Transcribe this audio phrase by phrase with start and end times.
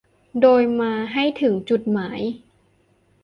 [0.41, 2.21] โดยมาให้ถึงจุดหมาย